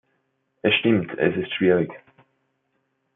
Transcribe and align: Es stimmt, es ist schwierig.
Es 0.63 0.73
stimmt, 0.79 1.15
es 1.19 1.37
ist 1.37 1.53
schwierig. 1.53 1.91